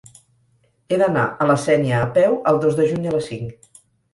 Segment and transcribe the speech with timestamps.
[0.87, 3.73] He d'anar a la Sénia a peu el dos de juny a les cinc.